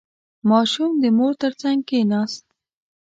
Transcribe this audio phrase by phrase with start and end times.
[0.49, 2.45] •ماشوم د مور تر څنګ کښېناست.